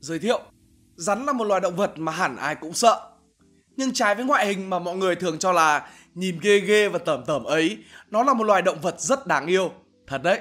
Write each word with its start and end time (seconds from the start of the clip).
Giới 0.00 0.18
thiệu, 0.18 0.40
rắn 0.96 1.24
là 1.24 1.32
một 1.32 1.44
loài 1.44 1.60
động 1.60 1.76
vật 1.76 1.92
mà 1.96 2.12
hẳn 2.12 2.36
ai 2.36 2.54
cũng 2.54 2.74
sợ. 2.74 3.10
Nhưng 3.76 3.92
trái 3.92 4.14
với 4.14 4.24
ngoại 4.24 4.46
hình 4.46 4.70
mà 4.70 4.78
mọi 4.78 4.96
người 4.96 5.16
thường 5.16 5.38
cho 5.38 5.52
là 5.52 5.90
nhìn 6.14 6.38
ghê 6.42 6.60
ghê 6.60 6.88
và 6.88 6.98
tởm 6.98 7.24
tởm 7.26 7.44
ấy, 7.44 7.78
nó 8.10 8.22
là 8.22 8.34
một 8.34 8.44
loài 8.44 8.62
động 8.62 8.80
vật 8.82 9.00
rất 9.00 9.26
đáng 9.26 9.46
yêu. 9.46 9.72
Thật 10.06 10.22
đấy. 10.22 10.40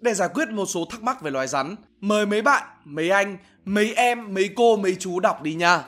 Để 0.00 0.14
giải 0.14 0.28
quyết 0.34 0.48
một 0.48 0.66
số 0.66 0.84
thắc 0.90 1.02
mắc 1.02 1.20
về 1.20 1.30
loài 1.30 1.46
rắn, 1.46 1.76
mời 2.00 2.26
mấy 2.26 2.42
bạn, 2.42 2.66
mấy 2.84 3.10
anh, 3.10 3.38
mấy 3.64 3.94
em, 3.94 4.34
mấy 4.34 4.50
cô, 4.56 4.76
mấy 4.76 4.96
chú 5.00 5.20
đọc 5.20 5.42
đi 5.42 5.54
nha. 5.54 5.84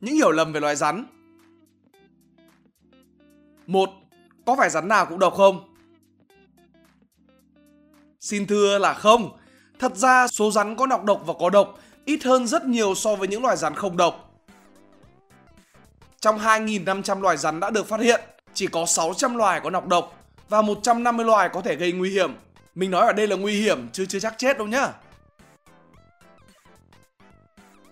Những 0.00 0.14
hiểu 0.14 0.30
lầm 0.30 0.52
về 0.52 0.60
loài 0.60 0.76
rắn 0.76 1.06
một 3.66 3.90
Có 4.46 4.56
phải 4.56 4.70
rắn 4.70 4.88
nào 4.88 5.06
cũng 5.06 5.18
độc 5.18 5.34
không? 5.34 5.74
Xin 8.20 8.46
thưa 8.46 8.78
là 8.78 8.94
không. 8.94 9.38
Thật 9.78 9.96
ra 9.96 10.28
số 10.28 10.50
rắn 10.50 10.76
có 10.76 10.86
nọc 10.86 11.04
độc 11.04 11.22
và 11.26 11.34
có 11.40 11.50
độc 11.50 11.78
ít 12.04 12.24
hơn 12.24 12.46
rất 12.46 12.64
nhiều 12.64 12.94
so 12.94 13.16
với 13.16 13.28
những 13.28 13.42
loài 13.42 13.56
rắn 13.56 13.74
không 13.74 13.96
độc. 13.96 14.34
Trong 16.20 16.38
2.500 16.38 17.20
loài 17.20 17.36
rắn 17.36 17.60
đã 17.60 17.70
được 17.70 17.86
phát 17.88 18.00
hiện, 18.00 18.20
chỉ 18.54 18.66
có 18.66 18.86
600 18.86 19.36
loài 19.36 19.60
có 19.64 19.70
nọc 19.70 19.88
độc 19.88 20.19
và 20.50 20.62
150 20.62 21.26
loài 21.26 21.48
có 21.52 21.62
thể 21.62 21.76
gây 21.76 21.92
nguy 21.92 22.10
hiểm. 22.10 22.34
Mình 22.74 22.90
nói 22.90 23.06
ở 23.06 23.12
đây 23.12 23.26
là 23.26 23.36
nguy 23.36 23.60
hiểm, 23.60 23.88
chứ 23.92 24.06
chưa 24.06 24.20
chắc 24.20 24.34
chết 24.38 24.58
đâu 24.58 24.66
nhá. 24.66 24.92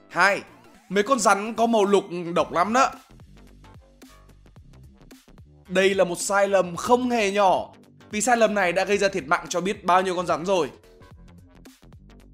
2. 0.09 0.43
Mấy 0.89 1.03
con 1.03 1.19
rắn 1.19 1.55
có 1.55 1.67
màu 1.67 1.85
lục 1.85 2.05
độc 2.35 2.53
lắm 2.53 2.73
đó. 2.73 2.91
Đây 5.69 5.95
là 5.95 6.05
một 6.05 6.19
sai 6.19 6.49
lầm 6.49 6.77
không 6.77 7.11
hề 7.11 7.31
nhỏ 7.31 7.75
vì 8.11 8.21
sai 8.21 8.37
lầm 8.37 8.55
này 8.55 8.73
đã 8.73 8.85
gây 8.85 8.99
ra 8.99 9.09
thiệt 9.09 9.27
mạng 9.27 9.47
cho 9.49 9.61
biết 9.61 9.85
bao 9.85 10.03
nhiêu 10.03 10.17
con 10.17 10.27
rắn 10.27 10.47
rồi. 10.47 10.71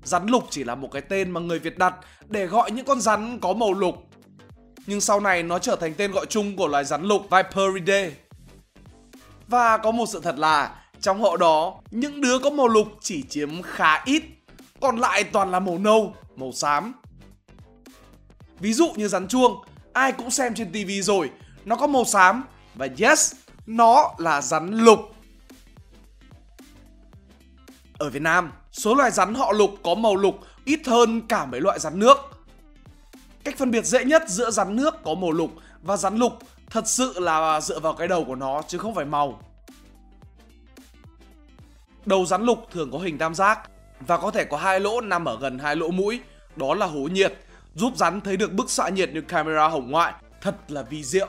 Rắn 0.05 0.27
lục 0.27 0.45
chỉ 0.51 0.65
là 0.65 0.75
một 0.75 0.89
cái 0.93 1.03
tên 1.03 1.31
mà 1.31 1.41
người 1.41 1.59
Việt 1.59 1.79
đặt 1.79 1.95
để 2.29 2.47
gọi 2.47 2.70
những 2.70 2.87
con 2.87 3.01
rắn 3.01 3.39
có 3.43 3.53
màu 3.53 3.73
lục. 3.73 3.95
Nhưng 4.87 5.01
sau 5.01 5.20
này 5.20 5.43
nó 5.43 5.59
trở 5.59 5.77
thành 5.77 5.95
tên 5.95 6.13
gọi 6.13 6.27
chung 6.27 6.57
của 6.57 6.69
loài 6.69 6.85
rắn 6.85 7.03
lục 7.03 7.23
Viperidae. 7.31 8.11
Và 9.48 9.78
có 9.78 9.91
một 9.91 10.06
sự 10.06 10.20
thật 10.20 10.39
là 10.39 10.84
trong 11.00 11.23
họ 11.23 11.37
đó, 11.37 11.75
những 11.91 12.20
đứa 12.20 12.39
có 12.39 12.50
màu 12.50 12.69
lục 12.69 12.89
chỉ 13.00 13.23
chiếm 13.23 13.62
khá 13.62 14.03
ít, 14.05 14.23
còn 14.81 14.97
lại 14.97 15.25
toàn 15.25 15.51
là 15.51 15.61
màu 15.61 15.78
nâu, 15.78 16.14
màu 16.36 16.53
xám. 16.53 16.92
Ví 18.61 18.73
dụ 18.73 18.92
như 18.97 19.09
rắn 19.09 19.28
chuông, 19.28 19.64
ai 19.92 20.12
cũng 20.12 20.31
xem 20.31 20.55
trên 20.55 20.73
tivi 20.73 21.03
rồi, 21.03 21.31
nó 21.64 21.77
có 21.77 21.86
màu 21.86 22.05
xám 22.05 22.45
và 22.75 22.89
yes, 22.98 23.34
nó 23.67 24.14
là 24.19 24.41
rắn 24.41 24.78
lục. 24.78 24.98
Ở 27.98 28.11
Việt 28.11 28.23
Nam, 28.23 28.53
số 28.73 28.95
loài 28.95 29.11
rắn 29.11 29.34
họ 29.34 29.53
lục 29.53 29.70
có 29.83 29.95
màu 29.95 30.17
lục 30.17 30.41
ít 30.64 30.81
hơn 30.86 31.20
cả 31.29 31.47
mấy 31.47 31.61
loại 31.61 31.79
rắn 31.79 31.98
nước. 31.98 32.17
Cách 33.45 33.58
phân 33.58 33.70
biệt 33.70 33.84
dễ 33.84 34.05
nhất 34.05 34.23
giữa 34.29 34.51
rắn 34.51 34.77
nước 34.77 34.95
có 35.05 35.14
màu 35.14 35.31
lục 35.31 35.51
và 35.83 35.97
rắn 35.97 36.17
lục 36.17 36.33
thật 36.75 36.89
sự 36.89 37.14
là 37.20 37.61
dựa 37.61 37.80
vào 37.80 37.92
cái 37.94 38.08
đầu 38.08 38.25
của 38.25 38.34
nó 38.34 38.62
chứ 38.69 38.78
không 38.78 38.94
phải 38.94 39.05
màu. 39.05 39.41
Đầu 42.06 42.27
rắn 42.27 42.42
lục 42.42 42.67
thường 42.70 42.91
có 42.92 42.98
hình 42.98 43.19
tam 43.19 43.34
giác 43.34 43.70
và 44.00 44.19
có 44.19 44.30
thể 44.30 44.44
có 44.44 44.56
hai 44.56 44.80
lỗ 44.80 45.00
nằm 45.00 45.25
ở 45.25 45.39
gần 45.41 45.58
hai 45.58 45.77
lỗ 45.77 45.91
mũi, 45.91 46.20
đó 46.56 46.75
là 46.75 46.86
hố 46.86 47.00
nhiệt, 47.00 47.34
giúp 47.75 47.92
rắn 47.97 48.20
thấy 48.20 48.36
được 48.36 48.52
bức 48.52 48.70
xạ 48.70 48.89
nhiệt 48.89 49.11
như 49.12 49.20
camera 49.20 49.69
hồng 49.69 49.91
ngoại, 49.91 50.12
thật 50.41 50.56
là 50.69 50.83
vi 50.83 51.05
diệu. 51.05 51.28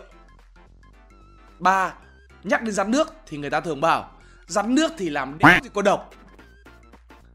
3. 1.59 1.93
Nhắc 2.43 2.63
đến 2.63 2.73
rắn 2.73 2.91
nước 2.91 3.13
thì 3.27 3.37
người 3.37 3.49
ta 3.49 3.59
thường 3.59 3.81
bảo 3.81 4.11
rắn 4.47 4.75
nước 4.75 4.91
thì 4.97 5.09
làm 5.09 5.37
đéo 5.37 5.59
thì 5.63 5.69
có 5.73 5.81
độc. 5.81 6.09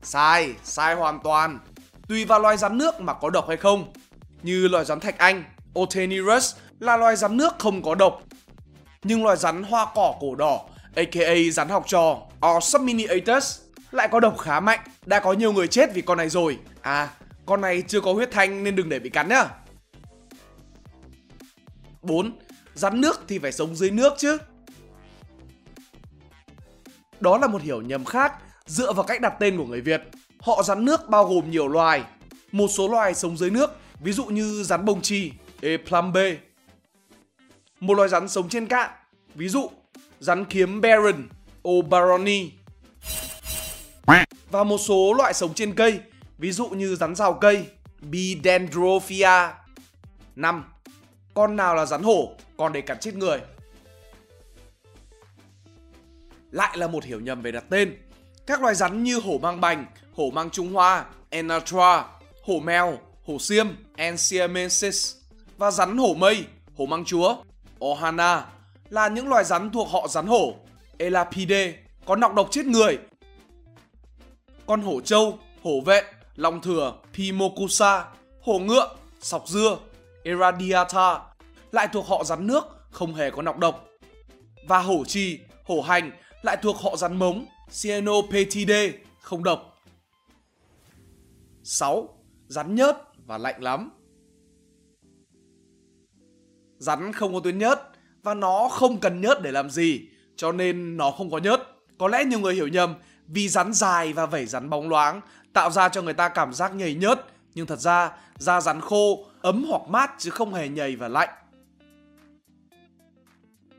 Sai, 0.03 0.55
sai 0.63 0.95
hoàn 0.95 1.21
toàn. 1.23 1.59
Tùy 2.09 2.25
vào 2.25 2.41
loài 2.41 2.57
rắn 2.57 2.79
nước 2.79 3.01
mà 3.01 3.15
có 3.15 3.31
độc 3.31 3.49
hay 3.49 3.57
không. 3.57 3.93
Như 4.43 4.69
loài 4.69 4.85
rắn 4.85 5.01
thạch 5.01 5.19
anh, 5.19 5.45
Otenirus 5.79 6.55
là 6.81 6.97
loài 6.97 7.17
rắn 7.17 7.37
nước 7.37 7.55
không 7.59 7.83
có 7.83 7.95
độc. 7.95 8.23
Nhưng 9.03 9.25
loài 9.25 9.37
rắn 9.37 9.63
hoa 9.63 9.87
cỏ 9.95 10.15
cổ 10.21 10.35
đỏ, 10.35 10.61
aka 10.97 11.35
rắn 11.53 11.69
học 11.69 11.85
trò, 11.87 12.17
or 12.47 12.65
Subminiatus 12.65 13.61
lại 13.91 14.09
có 14.09 14.21
độc 14.21 14.39
khá 14.39 14.61
mạnh. 14.61 14.81
Đã 15.07 15.21
có 15.21 15.33
nhiều 15.33 15.53
người 15.53 15.69
chết 15.69 15.95
vì 15.95 16.03
con 16.03 16.19
này 16.19 16.29
rồi. 16.29 16.59
À, 16.81 17.09
con 17.47 17.61
này 17.61 17.83
chưa 17.83 18.01
có 18.01 18.13
huyết 18.13 18.31
thanh 18.31 18.65
nên 18.65 18.77
đừng 18.77 18.89
để 18.89 18.99
bị 18.99 19.11
cắn 19.11 19.29
nhá. 19.29 19.49
4. 22.03 22.33
Rắn 22.75 23.01
nước 23.01 23.21
thì 23.29 23.39
phải 23.39 23.53
sống 23.53 23.77
dưới 23.77 23.91
nước 23.91 24.13
chứ. 24.19 24.39
Đó 27.21 27.39
là 27.39 27.47
một 27.47 27.63
hiểu 27.63 27.83
nhầm 27.83 28.05
khác 28.05 28.33
dựa 28.67 28.93
vào 28.93 29.05
cách 29.05 29.21
đặt 29.21 29.35
tên 29.41 29.57
của 29.57 29.65
người 29.65 29.81
Việt. 29.81 30.03
Họ 30.41 30.63
rắn 30.63 30.85
nước 30.85 31.09
bao 31.09 31.25
gồm 31.25 31.51
nhiều 31.51 31.69
loài. 31.69 32.03
Một 32.53 32.69
số 32.69 32.89
loài 32.89 33.15
sống 33.15 33.37
dưới 33.37 33.51
nước, 33.51 33.71
ví 34.01 34.13
dụ 34.13 34.25
như 34.25 34.63
rắn 34.65 34.85
bông 34.85 35.03
chi, 35.03 35.33
Eplambe. 35.61 36.37
Một 37.81 37.95
loài 37.95 38.09
rắn 38.09 38.29
sống 38.29 38.49
trên 38.49 38.67
cạn, 38.67 38.91
ví 39.35 39.49
dụ 39.49 39.71
rắn 40.21 40.45
kiếm 40.45 40.81
Baron, 40.81 41.29
Obaroni. 41.69 42.51
Và 44.51 44.65
một 44.65 44.79
số 44.79 45.15
loại 45.17 45.35
sống 45.35 45.55
trên 45.55 45.75
cây, 45.75 46.01
ví 46.39 46.53
dụ 46.53 46.69
như 46.69 46.97
rắn 46.97 47.15
rào 47.15 47.33
cây, 47.33 47.67
Bidendrophia. 48.01 49.49
5. 50.37 50.65
Con 51.35 51.57
nào 51.57 51.75
là 51.75 51.87
rắn 51.87 52.03
hổ, 52.03 52.33
còn 52.57 52.73
để 52.73 52.81
cắn 52.81 52.99
chết 53.01 53.15
người. 53.15 53.41
Lại 56.51 56.79
là 56.79 56.87
một 56.87 57.05
hiểu 57.05 57.21
nhầm 57.21 57.43
về 57.43 57.53
đặt 57.53 57.65
tên. 57.71 57.97
Các 58.47 58.63
loài 58.63 58.75
rắn 58.75 59.03
như 59.03 59.21
hổ 59.21 59.39
mang 59.39 59.61
bành, 59.61 59.87
hổ 60.15 60.31
mang 60.31 60.51
Trung 60.51 60.73
Hoa, 60.73 61.05
Enatra, 61.31 62.05
hổ 62.43 62.61
mèo, 62.61 62.99
hổ 63.27 63.39
xiêm, 63.39 63.67
Enciamensis 63.97 65.17
và 65.59 65.71
rắn 65.71 65.97
hổ 65.97 66.15
mây, 66.15 66.45
hổ 66.77 66.87
mang 66.87 67.05
chúa, 67.05 67.37
Ohana 67.85 68.47
là 68.91 69.09
những 69.09 69.29
loài 69.29 69.45
rắn 69.45 69.71
thuộc 69.71 69.89
họ 69.91 70.09
rắn 70.09 70.27
hổ, 70.27 70.55
Elapidae 70.99 71.75
có 72.05 72.17
nọc 72.17 72.35
độc 72.35 72.49
chết 72.51 72.67
người. 72.67 72.99
Con 74.67 74.83
hổ 74.83 75.01
trâu, 75.01 75.39
hổ 75.63 75.81
vệ, 75.87 76.03
long 76.35 76.61
thừa, 76.61 76.95
Pimocusa, 77.15 78.05
hổ 78.43 78.59
ngựa, 78.59 78.97
sọc 79.21 79.49
dưa, 79.49 79.79
Eradiata 80.25 81.21
lại 81.73 81.89
thuộc 81.93 82.07
họ 82.07 82.25
rắn 82.25 82.47
nước, 82.47 82.65
không 82.91 83.15
hề 83.15 83.31
có 83.31 83.43
nọc 83.43 83.59
độc. 83.59 83.85
Và 84.69 84.79
hổ 84.79 85.05
trì, 85.05 85.41
hổ 85.65 85.81
hành 85.81 86.11
lại 86.43 86.57
thuộc 86.63 86.77
họ 86.77 86.97
rắn 86.97 87.17
mống, 87.17 87.47
Cyanopetidae, 87.83 88.91
không 89.21 89.45
độc. 89.45 89.79
6. 91.65 92.09
Rắn 92.49 92.75
nhớt 92.75 92.97
và 93.27 93.39
lạnh 93.39 93.63
lắm. 93.63 93.91
Rắn 96.81 97.13
không 97.13 97.35
có 97.35 97.41
tuyến 97.41 97.59
nhớt 97.59 97.83
và 98.23 98.35
nó 98.35 98.69
không 98.69 99.01
cần 99.01 99.21
nhớt 99.21 99.43
để 99.43 99.53
làm 99.53 99.71
gì, 99.71 100.09
cho 100.37 100.53
nên 100.53 100.97
nó 100.97 101.11
không 101.11 101.31
có 101.31 101.39
nhớt. 101.39 101.63
Có 101.99 102.09
lẽ 102.09 102.25
nhiều 102.25 102.39
người 102.39 102.55
hiểu 102.55 102.69
nhầm 102.69 102.95
vì 103.27 103.49
rắn 103.49 103.73
dài 103.73 104.13
và 104.13 104.27
vảy 104.27 104.47
rắn 104.47 104.71
bóng 104.71 104.89
loáng 104.89 105.21
tạo 105.53 105.71
ra 105.71 105.89
cho 105.89 106.03
người 106.03 106.15
ta 106.15 106.29
cảm 106.29 106.53
giác 106.53 106.75
nhầy 106.75 106.95
nhớt, 106.95 107.27
nhưng 107.55 107.67
thật 107.67 107.79
ra 107.79 108.13
da 108.39 108.61
rắn 108.61 108.81
khô, 108.81 109.25
ấm 109.43 109.65
hoặc 109.69 109.83
mát 109.89 110.11
chứ 110.19 110.31
không 110.31 110.55
hề 110.55 110.69
nhầy 110.69 110.97
và 110.97 111.09
lạnh. 111.09 111.29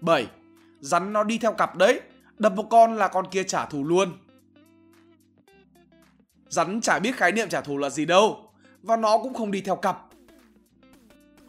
7. 0.01 0.27
Rắn 0.79 1.13
nó 1.13 1.23
đi 1.23 1.37
theo 1.37 1.53
cặp 1.53 1.75
đấy, 1.75 2.01
đập 2.37 2.53
một 2.55 2.65
con 2.69 2.95
là 2.95 3.07
con 3.07 3.25
kia 3.31 3.43
trả 3.43 3.65
thù 3.65 3.83
luôn. 3.83 4.11
Rắn 6.49 6.81
chả 6.81 6.99
biết 6.99 7.15
khái 7.15 7.31
niệm 7.31 7.49
trả 7.49 7.61
thù 7.61 7.77
là 7.77 7.89
gì 7.89 8.05
đâu, 8.05 8.51
và 8.81 8.97
nó 8.97 9.17
cũng 9.17 9.33
không 9.33 9.51
đi 9.51 9.61
theo 9.61 9.75
cặp. 9.75 10.07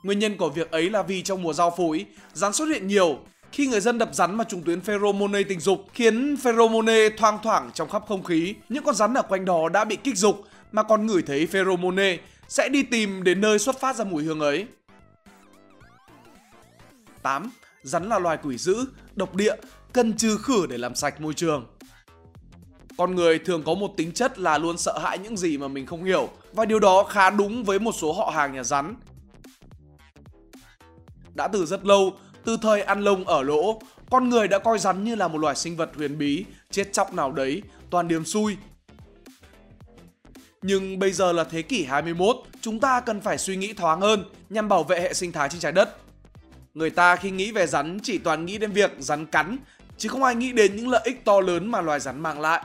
Nguyên 0.02 0.18
nhân 0.18 0.36
của 0.36 0.48
việc 0.48 0.70
ấy 0.70 0.90
là 0.90 1.02
vì 1.02 1.22
trong 1.22 1.42
mùa 1.42 1.52
giao 1.52 1.74
phối, 1.76 2.06
rắn 2.32 2.52
xuất 2.52 2.66
hiện 2.66 2.86
nhiều. 2.86 3.18
Khi 3.52 3.66
người 3.66 3.80
dân 3.80 3.98
đập 3.98 4.08
rắn 4.12 4.34
mà 4.34 4.44
trùng 4.44 4.62
tuyến 4.62 4.80
pheromone 4.80 5.42
tình 5.42 5.60
dục 5.60 5.86
khiến 5.94 6.36
pheromone 6.36 7.08
thoang 7.18 7.38
thoảng 7.42 7.70
trong 7.74 7.88
khắp 7.88 8.02
không 8.08 8.24
khí, 8.24 8.54
những 8.68 8.84
con 8.84 8.94
rắn 8.94 9.14
ở 9.14 9.22
quanh 9.22 9.44
đó 9.44 9.68
đã 9.68 9.84
bị 9.84 9.96
kích 9.96 10.18
dục 10.18 10.44
mà 10.72 10.82
còn 10.82 11.06
ngửi 11.06 11.22
thấy 11.22 11.46
pheromone 11.46 12.18
sẽ 12.48 12.68
đi 12.68 12.82
tìm 12.82 13.22
đến 13.24 13.40
nơi 13.40 13.58
xuất 13.58 13.80
phát 13.80 13.96
ra 13.96 14.04
mùi 14.04 14.22
hương 14.24 14.40
ấy. 14.40 14.66
8. 17.22 17.50
Rắn 17.82 18.08
là 18.08 18.18
loài 18.18 18.38
quỷ 18.42 18.58
dữ, 18.58 18.84
độc 19.14 19.34
địa, 19.34 19.54
cần 19.92 20.16
trừ 20.16 20.36
khử 20.36 20.66
để 20.66 20.78
làm 20.78 20.94
sạch 20.94 21.20
môi 21.20 21.34
trường. 21.34 21.66
Con 22.96 23.14
người 23.14 23.38
thường 23.38 23.62
có 23.66 23.74
một 23.74 23.90
tính 23.96 24.12
chất 24.12 24.38
là 24.38 24.58
luôn 24.58 24.78
sợ 24.78 24.98
hãi 24.98 25.18
những 25.18 25.36
gì 25.36 25.58
mà 25.58 25.68
mình 25.68 25.86
không 25.86 26.04
hiểu 26.04 26.28
và 26.52 26.64
điều 26.64 26.78
đó 26.80 27.04
khá 27.04 27.30
đúng 27.30 27.64
với 27.64 27.78
một 27.78 27.92
số 27.92 28.12
họ 28.12 28.30
hàng 28.34 28.54
nhà 28.54 28.64
rắn. 28.64 28.94
Đã 31.34 31.48
từ 31.48 31.66
rất 31.66 31.84
lâu, 31.84 32.16
từ 32.44 32.56
thời 32.62 32.82
ăn 32.82 33.00
lông 33.00 33.24
ở 33.24 33.42
lỗ, 33.42 33.80
con 34.10 34.28
người 34.28 34.48
đã 34.48 34.58
coi 34.58 34.78
rắn 34.78 35.04
như 35.04 35.14
là 35.14 35.28
một 35.28 35.38
loài 35.38 35.56
sinh 35.56 35.76
vật 35.76 35.90
huyền 35.96 36.18
bí, 36.18 36.44
chết 36.70 36.92
chóc 36.92 37.14
nào 37.14 37.32
đấy, 37.32 37.62
toàn 37.90 38.08
điểm 38.08 38.24
xui. 38.24 38.56
Nhưng 40.62 40.98
bây 40.98 41.12
giờ 41.12 41.32
là 41.32 41.44
thế 41.44 41.62
kỷ 41.62 41.84
21, 41.84 42.36
chúng 42.60 42.80
ta 42.80 43.00
cần 43.00 43.20
phải 43.20 43.38
suy 43.38 43.56
nghĩ 43.56 43.72
thoáng 43.72 44.00
hơn 44.00 44.24
nhằm 44.50 44.68
bảo 44.68 44.84
vệ 44.84 45.00
hệ 45.00 45.14
sinh 45.14 45.32
thái 45.32 45.48
trên 45.48 45.60
trái 45.60 45.72
đất. 45.72 45.96
Người 46.74 46.90
ta 46.90 47.16
khi 47.16 47.30
nghĩ 47.30 47.52
về 47.52 47.66
rắn 47.66 47.98
chỉ 48.02 48.18
toàn 48.18 48.46
nghĩ 48.46 48.58
đến 48.58 48.72
việc 48.72 48.90
rắn 48.98 49.26
cắn, 49.26 49.56
chứ 49.98 50.08
không 50.08 50.22
ai 50.22 50.34
nghĩ 50.34 50.52
đến 50.52 50.76
những 50.76 50.88
lợi 50.88 51.02
ích 51.04 51.24
to 51.24 51.40
lớn 51.40 51.70
mà 51.70 51.80
loài 51.80 52.00
rắn 52.00 52.20
mang 52.20 52.40
lại. 52.40 52.64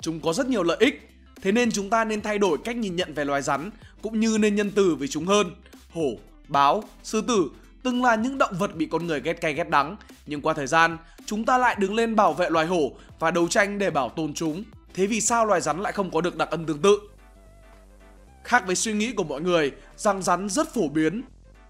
Chúng 0.00 0.20
có 0.20 0.32
rất 0.32 0.46
nhiều 0.46 0.62
lợi 0.62 0.76
ích, 0.80 1.08
thế 1.42 1.52
nên 1.52 1.70
chúng 1.70 1.90
ta 1.90 2.04
nên 2.04 2.20
thay 2.20 2.38
đổi 2.38 2.58
cách 2.64 2.76
nhìn 2.76 2.96
nhận 2.96 3.14
về 3.14 3.24
loài 3.24 3.42
rắn 3.42 3.70
cũng 4.02 4.20
như 4.20 4.38
nên 4.40 4.54
nhân 4.54 4.70
từ 4.74 4.94
với 4.94 5.08
chúng 5.08 5.26
hơn. 5.26 5.50
Hổ, 5.90 6.10
báo, 6.48 6.84
sư 7.02 7.20
tử 7.28 7.50
từng 7.82 8.04
là 8.04 8.14
những 8.14 8.38
động 8.38 8.54
vật 8.58 8.76
bị 8.76 8.86
con 8.86 9.06
người 9.06 9.20
ghét 9.20 9.40
cay 9.40 9.54
ghét 9.54 9.70
đắng, 9.70 9.96
nhưng 10.26 10.40
qua 10.40 10.54
thời 10.54 10.66
gian, 10.66 10.96
chúng 11.26 11.44
ta 11.44 11.58
lại 11.58 11.76
đứng 11.78 11.94
lên 11.94 12.16
bảo 12.16 12.32
vệ 12.32 12.50
loài 12.50 12.66
hổ 12.66 12.92
và 13.18 13.30
đấu 13.30 13.48
tranh 13.48 13.78
để 13.78 13.90
bảo 13.90 14.08
tồn 14.08 14.34
chúng. 14.34 14.64
Thế 14.94 15.06
vì 15.06 15.20
sao 15.20 15.44
loài 15.44 15.60
rắn 15.60 15.80
lại 15.80 15.92
không 15.92 16.10
có 16.10 16.20
được 16.20 16.36
đặc 16.36 16.50
ân 16.50 16.66
tương 16.66 16.82
tự? 16.82 16.98
Khác 18.44 18.66
với 18.66 18.76
suy 18.76 18.92
nghĩ 18.92 19.12
của 19.12 19.24
mọi 19.24 19.40
người 19.40 19.72
rằng 19.96 20.22
rắn 20.22 20.48
rất 20.48 20.74
phổ 20.74 20.88
biến, 20.88 21.22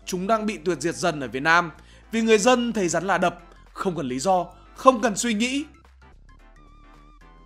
chúng 0.07 0.27
đang 0.27 0.47
bị 0.47 0.59
tuyệt 0.65 0.81
diệt 0.81 0.95
dần 0.95 1.21
ở 1.21 1.29
Việt 1.29 1.43
Nam 1.43 1.71
vì 2.13 2.21
người 2.21 2.39
dân 2.39 2.73
thấy 2.73 2.89
rắn 2.89 3.05
là 3.05 3.19
đập, 3.19 3.43
không 3.73 3.97
cần 3.97 4.09
lý 4.09 4.19
do, 4.19 4.47
không 4.75 5.01
cần 5.01 5.17
suy 5.17 5.35
nghĩ. 5.35 5.65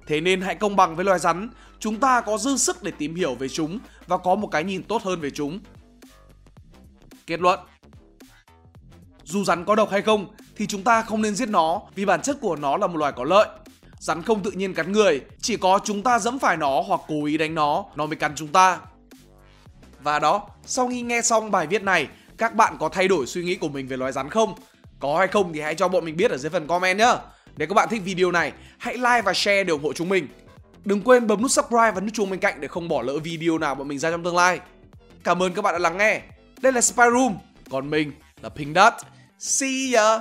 Thế 0.07 0.21
nên 0.21 0.41
hãy 0.41 0.55
công 0.55 0.77
bằng 0.77 0.97
với 0.97 1.05
loài 1.05 1.19
rắn, 1.19 1.49
chúng 1.79 2.01
ta 2.01 2.21
có 2.21 2.39
dư 2.39 2.57
sức 2.57 2.83
để 2.83 2.93
tìm 2.99 3.15
hiểu 3.15 3.35
về 3.35 3.49
chúng 3.49 3.79
và 4.07 4.19
có 4.19 4.35
một 4.35 4.47
cái 4.47 4.65
nhìn 4.65 4.83
tốt 4.83 5.03
hơn 5.03 5.21
về 5.21 5.31
chúng. 5.31 5.61
Kết 7.27 7.41
luận 7.41 7.61
Dù 9.25 9.45
rắn 9.45 9.65
có 9.65 9.75
độc 9.75 9.91
hay 9.91 10.03
không 10.03 10.27
thì 10.57 10.67
chúng 10.67 10.83
ta 10.83 11.03
không 11.03 11.23
nên 11.23 11.35
giết 11.35 11.49
nó 11.49 11.83
vì 11.95 12.05
bản 12.05 12.23
chất 12.23 12.37
của 12.41 12.57
nó 12.57 12.77
là 12.77 12.87
một 12.87 12.97
loài 12.97 13.13
có 13.17 13.25
lợi. 13.25 13.49
Rắn 13.99 14.23
không 14.23 14.43
tự 14.43 14.51
nhiên 14.51 14.75
cắn 14.75 14.93
người, 14.93 15.21
chỉ 15.41 15.57
có 15.57 15.81
chúng 15.85 16.03
ta 16.03 16.19
dẫm 16.19 16.39
phải 16.39 16.57
nó 16.57 16.83
hoặc 16.87 17.01
cố 17.09 17.25
ý 17.25 17.37
đánh 17.37 17.55
nó, 17.55 17.85
nó 17.97 18.07
mới 18.07 18.17
cắn 18.17 18.33
chúng 18.37 18.49
ta. 18.49 18.79
Và 20.03 20.19
đó, 20.19 20.49
sau 20.65 20.89
khi 20.89 21.03
nghe 21.03 21.23
xong 21.23 21.51
bài 21.51 21.67
viết 21.67 21.83
này, 21.83 22.09
các 22.39 22.55
bạn 22.55 22.77
có 22.81 22.89
thay 22.89 23.09
đổi 23.09 23.27
suy 23.27 23.45
nghĩ 23.45 23.55
của 23.55 23.69
mình 23.69 23.89
về 23.89 23.97
loài 23.97 24.13
rắn 24.13 24.31
không? 24.31 24.55
Có 25.01 25.19
hay 25.19 25.29
không 25.29 25.53
thì 25.53 25.61
hãy 25.61 25.75
cho 25.75 25.89
bọn 25.89 26.05
mình 26.05 26.17
biết 26.17 26.31
ở 26.31 26.37
dưới 26.37 26.51
phần 26.51 26.67
comment 26.67 26.99
nhé. 26.99 27.15
Nếu 27.57 27.69
các 27.69 27.75
bạn 27.75 27.89
thích 27.89 28.03
video 28.05 28.31
này, 28.31 28.53
hãy 28.79 28.95
like 28.95 29.23
và 29.23 29.33
share 29.35 29.65
để 29.65 29.71
ủng 29.71 29.85
hộ 29.85 29.93
chúng 29.93 30.09
mình. 30.09 30.29
Đừng 30.85 31.03
quên 31.03 31.27
bấm 31.27 31.43
nút 31.43 31.51
subscribe 31.51 31.93
và 31.93 32.01
nút 32.01 32.13
chuông 32.13 32.31
bên 32.31 32.41
cạnh 32.41 32.61
để 32.61 32.69
không 32.69 32.89
bỏ 32.89 33.03
lỡ 33.03 33.19
video 33.19 33.59
nào 33.59 33.75
bọn 33.75 33.89
mình 33.89 33.99
ra 33.99 34.11
trong 34.11 34.25
tương 34.25 34.37
lai. 34.37 34.61
Cảm 35.25 35.43
ơn 35.43 35.53
các 35.53 35.63
bạn 35.63 35.75
đã 35.75 35.79
lắng 35.79 35.97
nghe. 35.97 36.23
Đây 36.63 36.73
là 36.73 36.81
Spy 36.81 37.03
Room, 37.13 37.39
còn 37.71 37.91
mình 37.91 38.13
là 38.43 38.49
Pink 38.49 38.77
Dot. 38.77 38.93
See 39.39 39.95
ya! 39.95 40.19